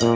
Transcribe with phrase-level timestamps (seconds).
[0.00, 0.06] お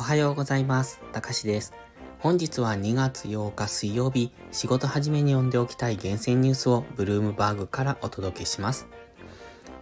[0.00, 1.00] はようございます。
[1.12, 1.72] たかしです。
[2.18, 8.88] 本日は2月8日水曜日、仕事始めに読んでおきたい厳選ニュースをブルームバーグからお届けします。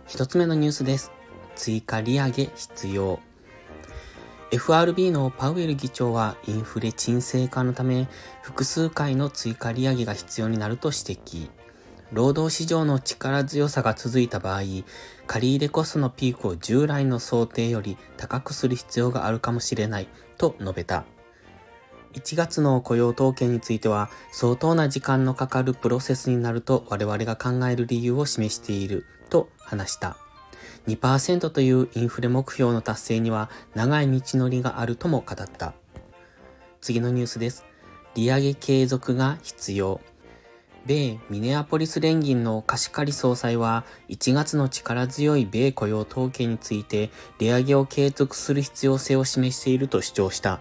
[0.06, 1.10] 一つ目のニュースです。
[1.54, 3.20] 追加利上げ必要。
[4.50, 8.08] FRB のパウエル議長はインフレ沈静化のため
[8.42, 11.48] 複数回の追加利上げが必要になると指摘。
[12.12, 14.62] 労働市場の力強さが続いた場合、
[15.26, 21.04] 借入コストのピークを従来の想定より高くする必要があるかもしれないと述べた。
[22.14, 30.16] 1月の雇用統計については相当な時間のかかるプロセスになると我々が考える理由を示していると話した。
[30.86, 35.74] 2%というインフレ目標の達成には長い道のりがあるとも語った。
[36.80, 37.64] 次のニュースです。
[38.14, 40.00] 利上げ継続が必要。
[40.86, 50.60] 米ミネアポリス連銀の貸し借り総裁は1月の力強い米雇用統計について利上げを継続する必要性を示していると主張した。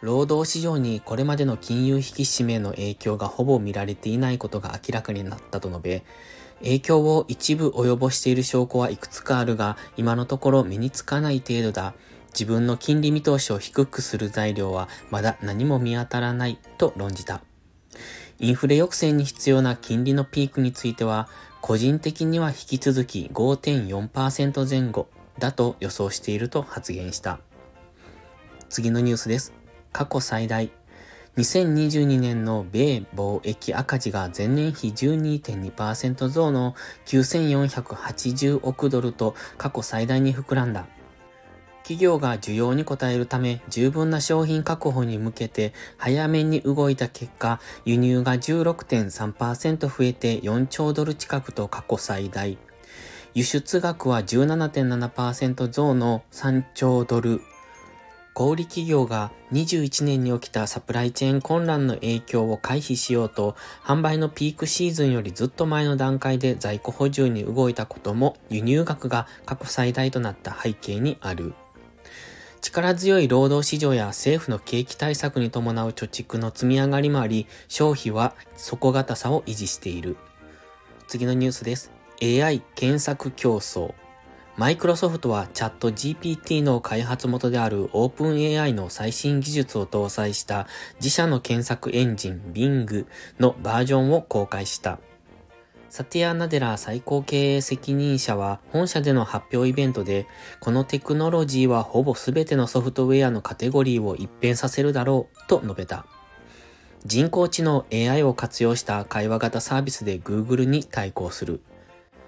[0.00, 6.04] 労働市場にこれまでの金融引き締めの影響がほぼ見られていないことが明らかになったと述べ、
[6.60, 11.94] 影響を一部及ぼしている証拠はいくつかあるが、今のところ目につかない程度だ。
[12.32, 17.42] 自分の金利見通しを低くする材料はまだ何も見当たらないと論じた。
[18.40, 21.28] インフレ抑制に必要な金利のピークについては、
[21.60, 25.08] 個人的には引き続き5.4%前後
[25.38, 27.40] だと予想していると発言した。
[28.68, 29.52] 次のニュースです。
[29.92, 30.70] 過去最大。
[31.36, 36.74] 2022年の米貿易赤字が前年比12.2%増の
[37.06, 40.86] 9480億ドルと過去最大に膨らんだ。
[41.82, 52.58] 企業が需要に応えるため十分な商品確保に向けて早めに動いた結果、輸入が16.3%増えて4兆ドル近くと過去最大。
[53.34, 57.40] 輸出額は17.7%増の3兆ドル。
[58.34, 71.54] 小売企業が21年に起きたサプライチェーン混乱の影響を回避しようと、販売のピークシーズンよりずっと前の段階で在庫補充に動いたことも輸入額が過去最大となった背景にある。
[72.60, 80.16] 力強い労働市場や政府の景気対策に伴う貯蓄の積み上がりもあり、消費は底堅さを維持している。
[81.06, 81.92] 次のニュースです。
[82.22, 83.94] AI 検索競争。
[84.56, 93.06] マイクロソフトはチャット GPT の開発元である OpenAI の最新技術を搭載した自社の検索エンジン Bing
[93.38, 94.98] のバージョンを公開した。
[95.98, 100.28] サティア・ナデラ最高経営責任者は本社での発表イベントで、
[100.60, 106.06] このテクノロジーはほぼ全てのソフトウェアのカテゴリーを一変させるだろうと述べた。
[107.04, 111.60] 人工知能 AI を活用した会話型サービスで Google に対抗する。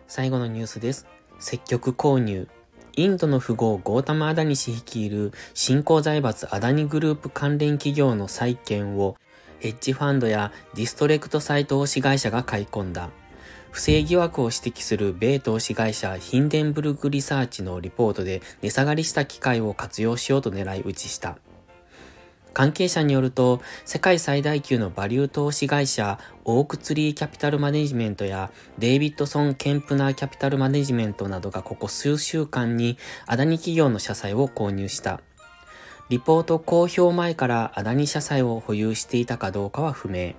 [0.09, 1.07] 最後のニュースです。
[1.39, 2.49] 積極購入。
[2.97, 9.17] インドの富豪ゴータム・アダニ氏率いる新興財閥アダニグループ関連企業の債券を
[9.61, 13.11] ヘッジファンドやディストレクトサイト投資会社が買い込んだ。
[13.71, 21.39] 不正疑惑を指摘する米投資会社ヒンデンブルグリサーチのリポートで値下がりした機会を活用しようと狙い撃ちした。
[22.53, 35.21] 関係者によると、世界最大級のバリュー投資会社、オークツリーキャピタルマネジメントや、デイビッドソン・ケンプナーキャピタルマネジメントなどがここ数週間に、アダニ企業の社債を購入した。
[36.09, 40.35] リポート公表前からアダニ社債を保有していたかどうかは不明。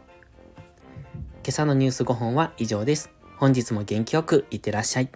[1.44, 3.21] 今朝のニュース5本は以上です。
[3.42, 5.10] 本日も元気よくいってらっしゃい。